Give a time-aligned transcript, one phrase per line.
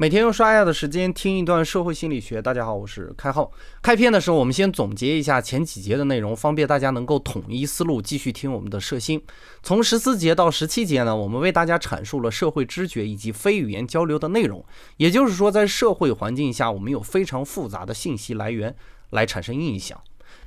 [0.00, 2.40] 每天用刷牙的时间听一段社会心理学。
[2.40, 3.50] 大家好，我是开浩。
[3.82, 9.20] 开篇的时候，我们先总结一下前几节的内容，方便大家能够统一思路，继续听我们的社心。
[9.60, 14.64] 从十四节到十七节呢，我们为大家阐述了社会知觉以及非语言交流的内容。
[14.98, 18.72] 也就是说，在社会环境下，我们有非常复杂的信息来源
[19.10, 20.00] 来产生印象。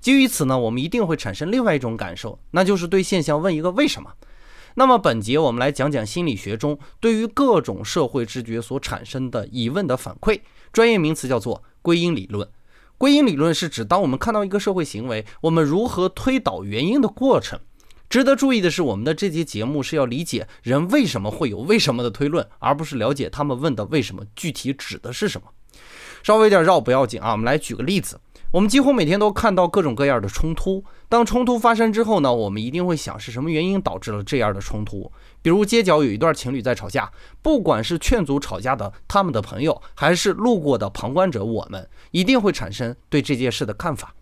[0.00, 4.10] 基于此呢，我们一定会产生另外一种感受，那就是对现象问一个为什么。
[4.76, 10.40] 那么本节我们来讲讲心理学中对于各种社会知觉所产生的疑问的反馈，
[10.72, 12.48] 专业名词叫做归因理论。
[12.98, 17.58] 归因理论是指当我们看到一个社会行为，我们如何推导原因的过程。
[18.08, 25.48] 值得注意的是，我们的这节节目是要理解人为什么会有为什么的推论，而不是了解他们问的为什么具体指的是什么。
[26.24, 28.18] 稍微有点绕不要紧啊，我们来举个例子。
[28.50, 30.82] 我们几乎每天都看到各种各样的冲突。
[31.06, 35.12] 当冲突发生之后呢，我们一定会想是什么原因导致了这样的冲突。
[35.42, 44.14] 比如街角有一对情侣在吵架，不管是劝阻吵架的他们的朋友，还是路过的旁观者，我们一定会产生对这件事的看法。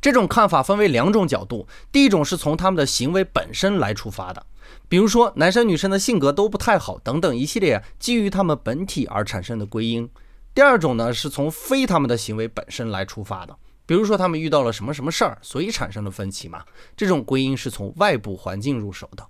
[0.00, 4.44] 这种看法分为两种角度，第一种是从他们的行为本身来出发的，
[4.88, 10.10] 比如说男生女生的性格都不太好等等一系列基于他们本体而产生的归因。
[10.56, 13.54] 第二种呢，是从非他们的行为本身来出发的。
[13.84, 16.64] 比如说，他们遇到了什么什么事儿，所以产生了分歧嘛？
[16.96, 19.26] 这种归因是从外部环境入手的。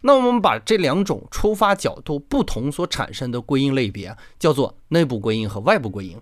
[0.00, 6.18] 那我们把这两种出发角度不同所产生的归因类别叫做内部归因和外部归因。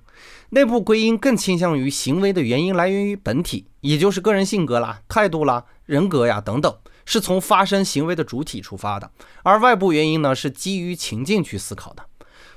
[0.49, 6.77] 内部归因更倾向于行为的原因来源于本体，也就是个人性格啦、态度啦、人格呀等等，
[7.07, 9.13] 是从发生行为的主体出发的。
[9.45, 12.05] 而外部原因呢，是基于情境去思考的。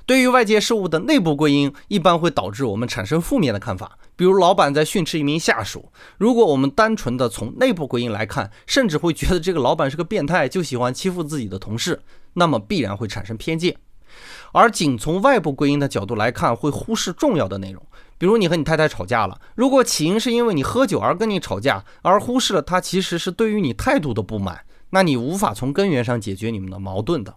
[0.05, 3.97] 对于外界事物的内部归因，一般会导致我们产生负面的看法。
[4.15, 12.01] 比如，老板在训斥一名下属，如果我们单纯的从内部归因来看，甚至会觉得这个老板是个变态，就喜欢欺负自己的同事，
[12.33, 13.75] 那么必然会产生偏见。
[14.51, 17.81] 而仅从外部归因的角度来看，会忽视重要的内容。
[18.17, 27.33] 比如，你和你太太吵架了，如果起因是因为你喝酒而跟你吵架，而忽视了他其实是对于你态度的不满，那你无法从根源上解决你们的矛盾的。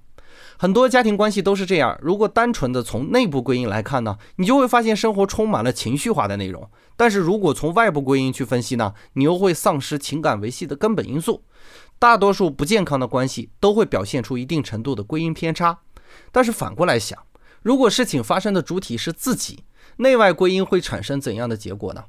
[0.59, 1.99] 很多家庭关系都是这样。
[2.01, 6.63] 如果单纯的从内部归因来看呢，你就会发现生活充满了情绪化的内容；
[6.97, 11.43] 但是如果从外部归因去分析呢，你又会丧失情感维系的根本因素。
[11.99, 15.79] 大多数不健康的关系都会表现出一定程度的归因偏差。
[16.33, 17.19] 但是反过来想，
[17.63, 19.65] 如果事情发生的主体是自己，
[19.99, 22.05] 内外归因会产生怎样的结果呢？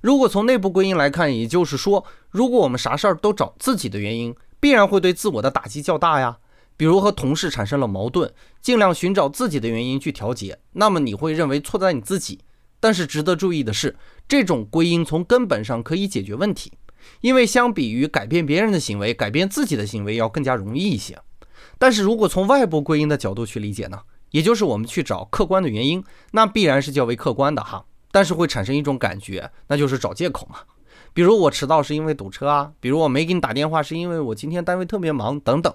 [0.00, 6.38] 如果从内部归因来看，也就是说，如果我们啥事儿都找自己的原因，必然会对自我的打击较大呀。
[6.80, 8.32] 比如和同事产生了矛盾，
[8.62, 12.40] 尽量寻找自己的原因去调节，那么你会认为错在你自己。
[12.80, 13.94] 但是值得注意的是，
[14.26, 16.72] 这种归因从根本上可以解决问题，
[17.20, 21.18] 因为相比于改变别人的行为，改变自己的行为要更加容易一些。
[21.76, 27.84] 但是如果从外部归因的角度去理解呢，也就是我们去找客观的原因，那必然是较为客观的哈。
[28.10, 30.60] 但是会产生一种感觉，那就是找借口嘛。
[31.12, 35.74] 比如我迟到是因为堵车啊，比如我没给你打电话是因为我今天单位特别忙等等。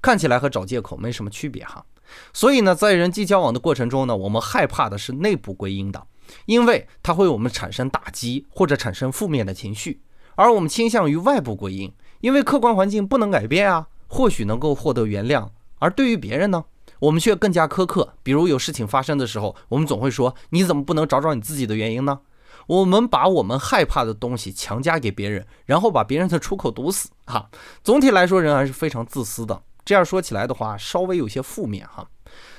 [0.00, 1.84] 看起来和找借口没什么区别哈，
[2.32, 6.06] 所以呢，在人际交往的过程中呢，我们害怕的是内部归因的，
[6.46, 10.00] 因为它会我们产生打击或者产生负面的情绪，
[10.34, 15.48] 而我们倾向于外部归因，因为客观环境不能改变啊，或许能够获得原谅。
[15.78, 16.64] 而对于别人呢，
[17.00, 18.14] 我们却更加苛刻。
[18.22, 22.20] 比如有事情发生的时候，我们总会说：“你怎么不能找找你自己的原因呢？”
[22.66, 27.10] 我们把我们害怕的东西强加给别人，然后把别人的出口堵死。
[27.26, 27.48] 哈，
[27.84, 29.62] 总体来说，人还是非常自私的。
[29.86, 32.06] 这样说起来的话，稍微有些负面哈。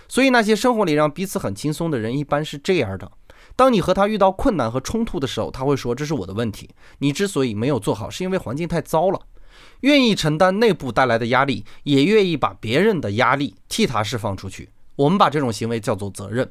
[0.08, 3.12] 所以那些生活里让彼此很轻松的人，一般是这样的：
[3.58, 9.20] 当你和他遇到困难和冲突的时候，他会说这是我的问题，你之所以没有做好，是因为环境太糟了。
[9.82, 14.70] 愿意承担内部带来的压力，也愿意把别人的压力替他释放出去。
[14.96, 16.50] 我们把这种行为叫做责任。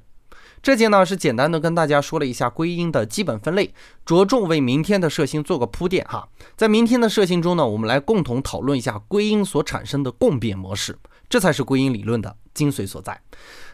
[0.66, 3.72] 这节呢是简单的跟大家说了一下归因的基本分类，
[4.04, 6.28] 着重为明天的设星做个铺垫哈。
[6.56, 13.16] 在明天的设星中呢，我们来共同讨论一下归因所产生的共变模式，这才是归因理论的精髓所在。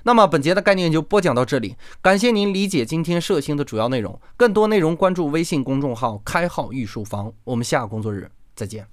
[0.03, 4.21] 那么本节的概念就播讲到这里，感谢您理解今天设星的主要内容。
[4.37, 8.92] 更多内容关注微信公众号“开号御书房”，我们下个工作日再见。